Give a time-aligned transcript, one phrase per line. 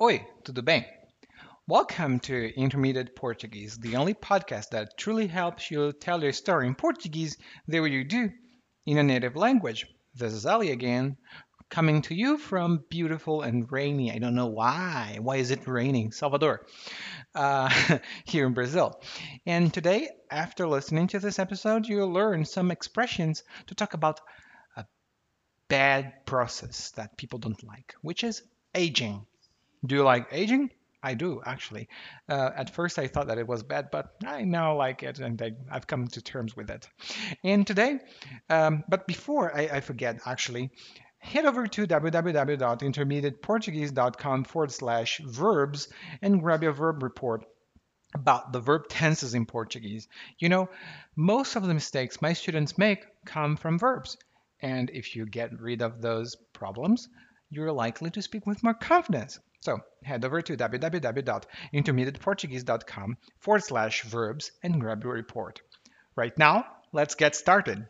[0.00, 0.84] Oi, tudo bem?
[1.66, 6.76] Welcome to Intermediate Portuguese, the only podcast that truly helps you tell your story in
[6.76, 7.36] Portuguese
[7.66, 8.30] the way you do
[8.86, 9.86] in a native language.
[10.14, 11.16] This is Ali again,
[11.68, 14.12] coming to you from beautiful and rainy.
[14.12, 15.18] I don't know why.
[15.20, 16.12] Why is it raining?
[16.12, 16.64] Salvador,
[17.34, 19.02] uh, here in Brazil.
[19.46, 24.20] And today, after listening to this episode, you'll learn some expressions to talk about
[24.76, 24.84] a
[25.66, 28.44] bad process that people don't like, which is
[28.76, 29.26] aging.
[29.84, 30.70] Do you like aging?
[31.02, 31.88] I do actually.
[32.28, 35.40] Uh, at first, I thought that it was bad, but I now like it, and
[35.40, 36.88] I, have come to terms with it.
[37.44, 38.00] And today,
[38.50, 40.72] um, but before I, I, forget, actually,
[41.18, 45.88] head over to www.intermediateportuguese.com forward slash verbs
[46.20, 47.44] and grab your verb report
[48.14, 50.08] about the verb tenses in Portuguese.
[50.38, 50.68] You know,
[51.14, 54.16] most of the mistakes my students make come from verbs.
[54.60, 57.08] And if you get rid of those problems,
[57.50, 59.40] you're likely to speak with more confidence.
[59.60, 65.60] So head over to www.intermediateportuguese.com forward slash verbs and grab your report.
[66.16, 67.88] Right now, let's get started.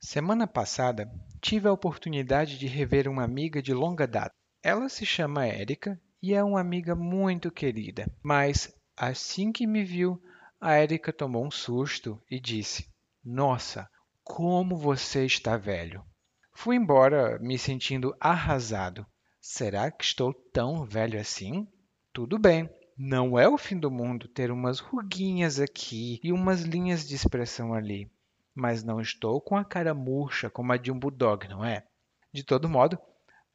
[0.00, 4.32] Semana passada, tive a oportunidade de rever uma amiga de longa data.
[4.62, 10.18] Ela se chama Érica e é uma amiga muito querida, mas assim que me viu,
[10.60, 12.88] a Érica tomou um susto e disse:
[13.24, 13.88] nossa,
[14.24, 16.04] como você está velho!
[16.52, 19.06] Fui embora me sentindo arrasado.
[19.40, 21.68] Será que estou tão velho assim?
[22.12, 27.06] Tudo bem, não é o fim do mundo ter umas ruguinhas aqui e umas linhas
[27.06, 28.10] de expressão ali.
[28.54, 31.86] Mas não estou com a cara murcha como a de um bulldog, não é?
[32.32, 32.98] De todo modo,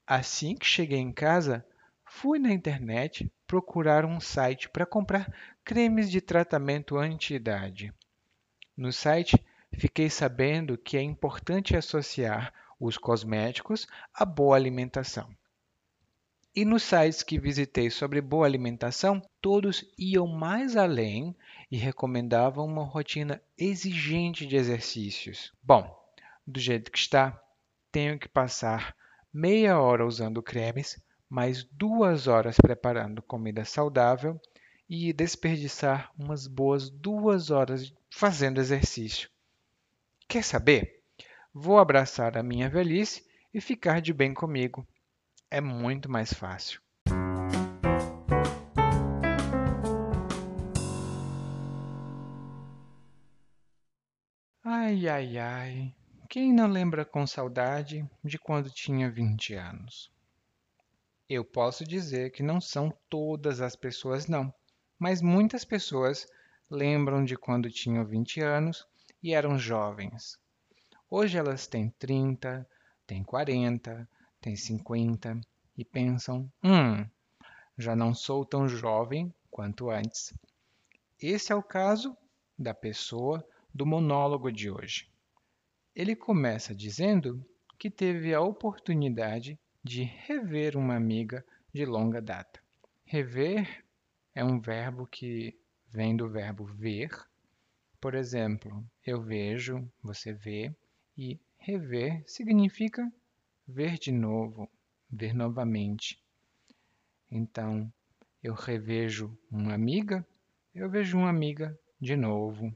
[0.07, 1.65] assim que cheguei em casa,
[2.05, 5.31] fui na internet procurar um site para comprar
[5.63, 7.93] cremes de tratamento anti-idade.
[8.75, 9.37] No site
[9.77, 15.29] fiquei sabendo que é importante associar os cosméticos à boa alimentação.
[16.55, 21.35] E nos sites que visitei sobre boa alimentação, todos iam mais além
[21.69, 25.53] e recomendavam uma rotina exigente de exercícios.
[25.61, 25.95] Bom,
[26.45, 27.39] do jeito que está,
[27.91, 28.95] tenho que passar
[29.31, 30.99] meia hora usando cremes,
[31.33, 34.39] mais duas horas preparando comida saudável
[34.87, 39.31] e desperdiçar umas boas duas horas fazendo exercício.
[40.27, 41.01] Quer saber?
[41.51, 44.87] Vou abraçar a minha velhice e ficar de bem comigo.
[45.49, 46.79] É muito mais fácil.
[54.63, 55.95] Ai, ai, ai.
[56.29, 60.13] Quem não lembra com saudade de quando tinha 20 anos?
[61.29, 64.53] Eu posso dizer que não são todas as pessoas, não,
[64.99, 66.27] mas muitas pessoas
[66.69, 68.85] lembram de quando tinham 20 anos
[69.21, 70.37] e eram jovens.
[71.09, 72.67] Hoje elas têm 30,
[73.07, 74.07] têm 40,
[74.41, 75.39] têm 50
[75.77, 77.07] e pensam: hum,
[77.77, 80.33] já não sou tão jovem quanto antes.
[81.21, 82.17] Esse é o caso
[82.57, 85.09] da pessoa do monólogo de hoje.
[85.95, 87.45] Ele começa dizendo
[87.79, 92.61] que teve a oportunidade de rever uma amiga de longa data.
[93.05, 93.83] Rever
[94.33, 95.57] é um verbo que
[95.89, 97.11] vem do verbo ver
[98.03, 100.75] por exemplo, eu vejo, você vê,
[101.17, 103.09] e rever significa
[103.65, 104.69] ver de novo,
[105.09, 106.21] ver novamente.
[107.31, 107.89] Então,
[108.43, 110.27] eu revejo uma amiga,
[110.75, 112.75] eu vejo uma amiga de novo.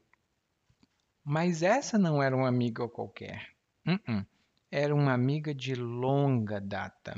[1.25, 3.53] Mas essa não era uma amiga qualquer.
[3.85, 4.25] Uh -uh.
[4.69, 7.15] Era uma amiga de longa data.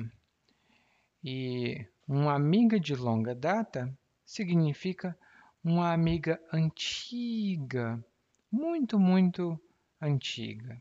[1.23, 3.91] E uma amiga de longa data
[4.23, 5.17] significa
[5.63, 8.05] uma amiga antiga,
[8.51, 9.59] muito, muito
[9.99, 10.79] antiga.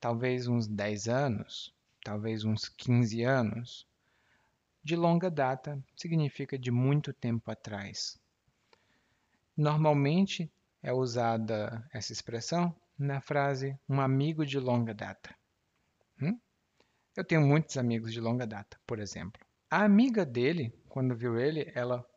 [0.00, 1.72] Talvez uns 10 anos,
[2.02, 3.86] talvez uns 15 anos.
[4.82, 8.20] De longa data significa de muito tempo atrás.
[9.56, 10.50] Normalmente
[10.82, 15.37] é usada essa expressão na frase um amigo de longa data.
[17.18, 19.44] Eu tenho muitos amigos de longa data, por exemplo.
[19.68, 22.08] A amiga dele, quando viu ele, ela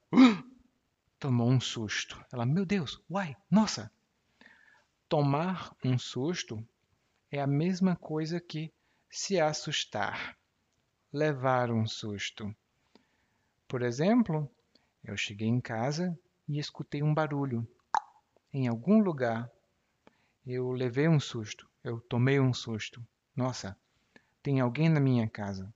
[1.17, 2.23] tomou um susto.
[2.31, 3.91] Ela, meu Deus, uai, nossa!
[5.09, 6.63] Tomar um susto
[7.31, 8.71] é a mesma coisa que
[9.09, 10.37] se assustar,
[11.11, 12.55] levar um susto.
[13.67, 14.47] Por exemplo,
[15.03, 16.15] eu cheguei em casa
[16.47, 17.67] e escutei um barulho.
[18.53, 19.49] Em algum lugar,
[20.45, 23.03] eu levei um susto, eu tomei um susto.
[23.35, 23.75] Nossa,
[24.41, 25.71] tem alguém na minha casa.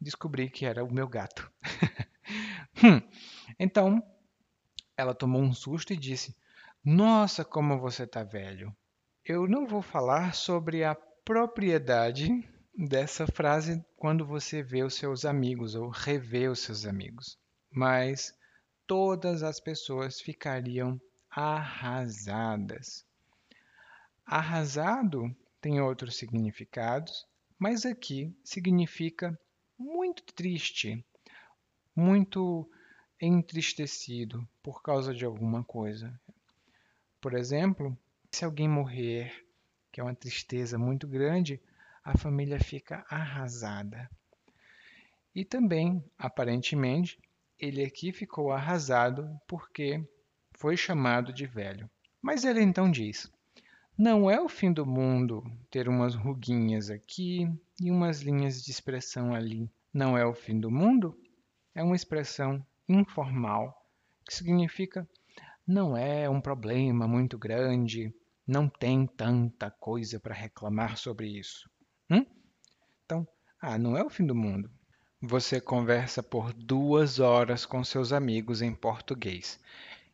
[0.00, 1.50] Descobri que era o meu gato.
[2.82, 3.00] hum,
[3.58, 4.02] então,
[4.96, 6.36] ela tomou um susto e disse:
[6.84, 8.74] Nossa, como você está velho!
[9.24, 12.28] Eu não vou falar sobre a propriedade
[12.76, 17.38] dessa frase quando você vê os seus amigos ou revê os seus amigos,
[17.70, 18.32] mas
[18.86, 21.00] todas as pessoas ficariam
[21.30, 23.04] arrasadas.
[24.24, 25.34] Arrasado
[25.66, 27.26] tem outros significados,
[27.58, 29.36] mas aqui significa
[29.76, 31.04] muito triste,
[31.92, 32.70] muito
[33.20, 36.20] entristecido por causa de alguma coisa.
[37.20, 37.98] Por exemplo,
[38.30, 39.44] se alguém morrer,
[39.90, 41.60] que é uma tristeza muito grande,
[42.04, 44.08] a família fica arrasada.
[45.34, 47.18] E também, aparentemente,
[47.58, 50.00] ele aqui ficou arrasado porque
[50.52, 51.90] foi chamado de velho.
[52.22, 53.28] Mas ele então diz:
[53.98, 57.50] Não é o fim do mundo ter umas ruguinhas aqui
[57.80, 59.70] e umas linhas de expressão ali.
[59.90, 61.18] Não é o fim do mundo?
[61.74, 63.74] É uma expressão informal
[64.26, 65.08] que significa
[65.66, 68.14] não é um problema muito grande,
[68.46, 71.66] não tem tanta coisa para reclamar sobre isso.
[72.10, 72.26] Hum?
[73.06, 73.26] Então,
[73.58, 74.70] ah, não é o fim do mundo.
[75.22, 79.58] Você conversa por duas horas com seus amigos em português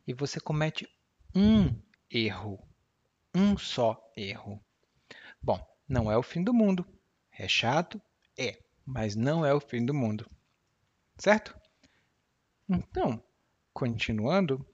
[0.07, 0.89] e você comete
[1.35, 1.77] um
[2.09, 2.65] erro,
[3.35, 4.63] um só erro.
[5.43, 6.87] Bom, não é o fim do mundo.
[7.31, 8.01] É chato?
[8.39, 10.29] É, mas não é o fim do mundo.
[11.19, 11.57] Certo?
[12.69, 13.23] Então,
[13.73, 14.67] continuando,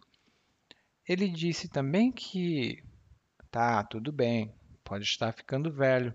[1.06, 2.82] ele disse também que
[3.50, 6.14] tá, tudo bem, pode estar ficando velho,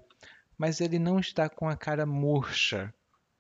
[0.58, 2.94] mas ele não está com a cara murcha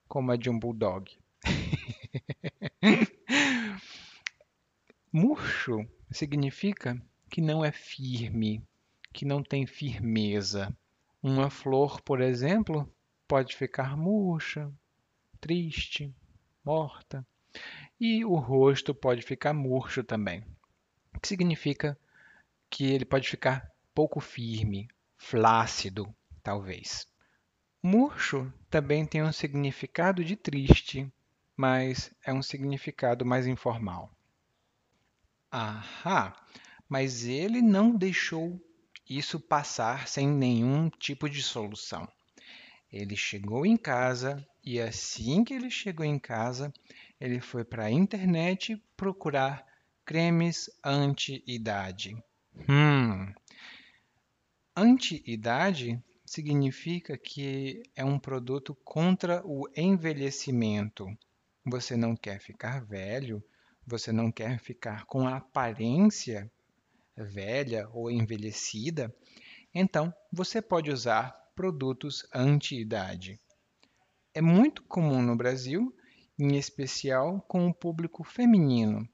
[0.07, 1.11] como a de um bulldog.
[5.11, 8.63] Murcho significa que não é firme,
[9.13, 10.75] que não tem firmeza.
[11.21, 12.92] Uma flor, por exemplo,
[13.27, 14.71] pode ficar murcha,
[15.39, 16.13] triste,
[16.65, 17.25] morta.
[18.00, 20.44] E o rosto pode ficar murcho também,
[21.21, 21.98] que significa
[22.69, 27.07] que ele pode ficar pouco firme, flácido, talvez.
[27.81, 31.12] Murcho também tem um significado de triste,
[31.56, 34.12] mas é um significado mais informal.
[35.51, 36.36] Ahá,
[36.89, 38.60] mas ele não deixou
[39.09, 42.07] isso passar sem nenhum tipo de solução.
[42.91, 46.71] Ele chegou em casa e assim que ele chegou em casa,
[47.19, 49.65] ele foi para a internet procurar
[50.05, 52.15] cremes anti-idade.
[52.69, 53.33] Hum.
[54.75, 61.07] Anti-idade significa que é um produto contra o envelhecimento.
[61.65, 63.44] Você não quer ficar velho,
[63.85, 66.51] você não quer ficar com a aparência
[67.15, 69.13] velha ou envelhecida,
[69.74, 73.39] então você pode usar produtos anti-idade.
[74.33, 75.95] É muito comum no Brasil,
[76.38, 79.07] em especial com o público feminino.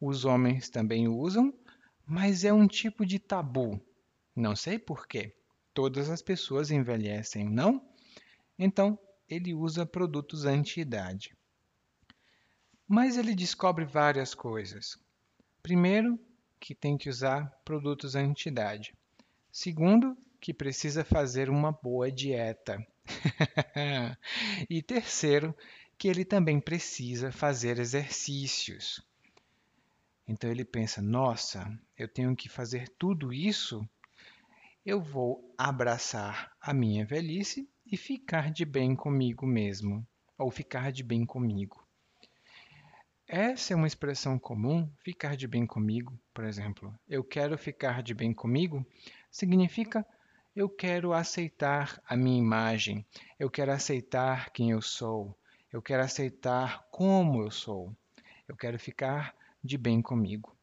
[0.00, 1.52] Os homens também usam,
[2.06, 3.80] mas é um tipo de tabu.
[4.34, 5.34] Não sei por quê.
[5.74, 7.86] Todas as pessoas envelhecem, não?
[8.58, 8.98] Então,
[9.28, 11.36] ele usa produtos anti-idade.
[12.86, 14.98] Mas ele descobre várias coisas.
[15.62, 16.18] Primeiro,
[16.62, 18.94] que tem que usar produtos anti-idade.
[19.50, 22.86] Segundo, que precisa fazer uma boa dieta.
[24.70, 25.52] e terceiro,
[25.98, 29.04] que ele também precisa fazer exercícios.
[30.26, 31.68] Então ele pensa: nossa,
[31.98, 33.84] eu tenho que fazer tudo isso?
[34.86, 40.06] Eu vou abraçar a minha velhice e ficar de bem comigo mesmo,
[40.38, 41.81] ou ficar de bem comigo.
[43.26, 46.94] Essa é uma expressão comum, ficar de bem comigo, por exemplo.
[47.08, 48.84] Eu quero ficar de bem comigo
[49.30, 50.06] significa
[50.54, 53.06] eu quero aceitar a minha imagem,
[53.38, 55.34] eu quero aceitar quem eu sou,
[55.72, 57.96] eu quero aceitar como eu sou,
[58.46, 60.54] eu quero ficar de bem comigo.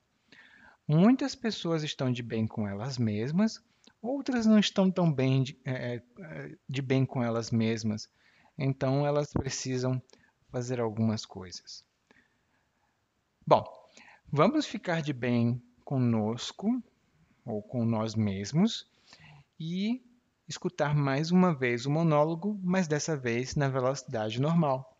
[0.87, 3.63] Muitas pessoas estão de bem com elas mesmas,
[3.99, 8.07] outras não estão tão bem de, é, é de bem com elas mesmas,
[8.55, 9.99] então elas precisam
[10.51, 11.83] fazer algumas coisas.
[13.49, 13.65] Bom,
[14.31, 16.69] vamos ficar de bem conosco
[17.43, 18.87] ou com nós mesmos
[19.59, 20.03] e
[20.47, 24.95] escutar mais uma vez o monólogo, mas dessa vez na velocidade normal.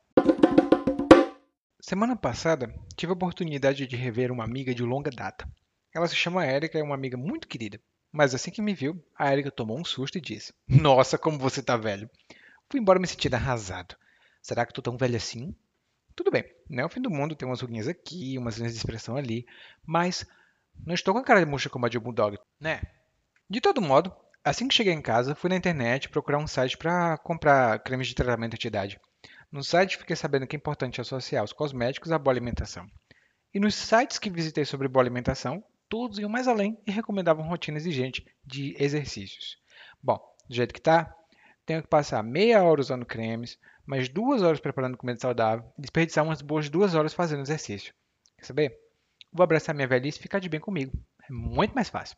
[1.80, 5.48] Semana passada, tive a oportunidade de rever uma amiga de longa data.
[5.94, 7.80] Ela se chama Érica é uma amiga muito querida.
[8.12, 11.62] Mas assim que me viu, a Érica tomou um susto e disse: Nossa, como você
[11.62, 12.10] tá velho!
[12.68, 13.96] Fui embora me sentindo arrasado.
[14.42, 15.56] Será que tô tão velho assim?
[16.20, 18.80] Tudo bem, não é o fim do mundo, tem umas ruguinhas aqui, umas linhas de
[18.80, 19.46] expressão ali,
[19.86, 20.26] mas
[20.86, 22.82] não estou com a cara de murcha como a de um bulldog, né?
[23.50, 27.18] De todo modo, assim que cheguei em casa, fui na internet procurar um site para
[27.20, 29.00] comprar cremes de tratamento anti-idade.
[29.50, 32.86] No site fiquei sabendo que é importante associar os cosméticos à boa alimentação.
[33.54, 37.78] E nos sites que visitei sobre boa alimentação, todos iam mais além e recomendavam rotina
[37.78, 39.56] exigente de exercícios.
[40.04, 41.16] Bom, do jeito que tá,
[41.70, 46.24] tenho que passar meia hora usando cremes, mais duas horas preparando comida saudável e desperdiçar
[46.24, 47.94] umas boas duas horas fazendo exercício.
[48.40, 48.80] Quer saber?
[49.32, 50.92] Vou abraçar minha velhice e ficar de bem comigo.
[51.22, 52.18] É muito mais fácil.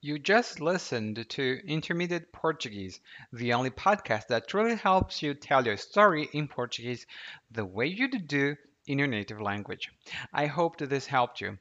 [0.00, 3.00] You just listened to Intermediate Portuguese,
[3.32, 7.04] the only podcast that truly helps you tell your story in Portuguese
[7.52, 8.56] the way you do
[8.86, 9.90] in your native language.
[10.32, 11.58] I hope that this helped you.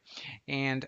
[0.47, 0.87] And